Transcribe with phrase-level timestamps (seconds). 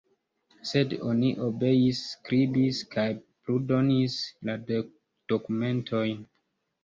[0.67, 3.05] Sed oni obeis, skribis kaj
[3.49, 4.17] pludonis
[4.49, 6.25] la dokumentojn.